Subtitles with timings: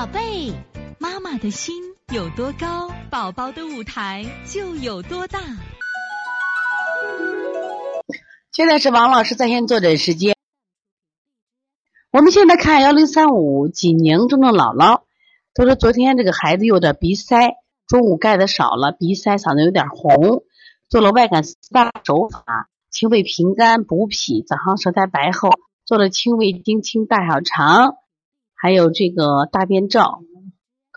[0.00, 0.54] 宝贝，
[0.98, 1.74] 妈妈的心
[2.10, 5.38] 有多高，宝宝的舞台就有多大。
[8.50, 10.34] 现在是王老师在线坐诊时间。
[12.12, 15.02] 我们现在看幺零三五济宁中的姥姥，
[15.52, 17.56] 她说昨天这个孩子有点鼻塞，
[17.86, 20.44] 中午盖的少了，鼻塞，嗓子有点红，
[20.88, 25.50] 做了外感四大手法：清胃平肝、补脾，早上舌苔白厚，
[25.84, 27.96] 做了清胃经清大小肠。
[28.60, 30.20] 还有这个大便照，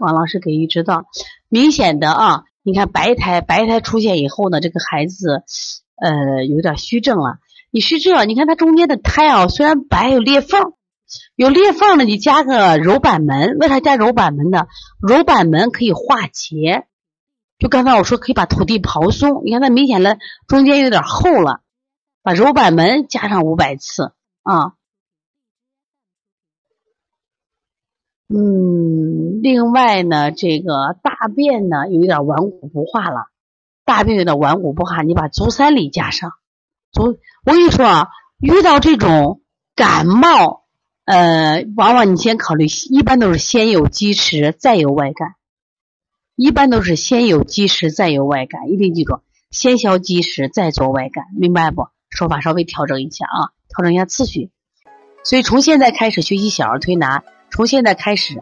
[0.02, 1.06] 王老师给予指导。
[1.48, 5.44] 明显的啊，你看白苔，白苔出现以后呢，这个孩子
[5.96, 7.38] 呃有点虚症了。
[7.72, 10.74] 你虚症，你看它中间的苔啊，虽然白有裂缝，
[11.36, 13.58] 有裂缝呢，你加个揉板门。
[13.60, 14.66] 为啥加揉板门呢？
[15.02, 16.86] 揉板门可以化结。
[17.60, 20.18] 就刚才我说可以把土地刨松，你看它明显的
[20.48, 21.62] 中间有点厚了，
[22.22, 24.12] 把揉板门加上五百次
[24.44, 24.74] 啊。
[29.44, 33.28] 另外呢，这个大便呢有一点顽固不化了，
[33.84, 36.32] 大便有点顽固不化，你把足三里加上。
[36.94, 38.08] 足，我跟你说啊，
[38.40, 39.42] 遇到这种
[39.76, 40.64] 感冒，
[41.04, 45.36] 呃，往往你先考虑，一般都是先有积食，再有外感。
[46.38, 49.20] 一般都是先有积食，再有外感，一定记住，
[49.52, 51.88] 先消积食，再做外感，明白不？
[52.10, 54.52] 说法稍微调整一下啊，调整一下次序。
[55.26, 57.26] 所以从现在开始学习小儿推拿。
[57.52, 58.42] 从现在开始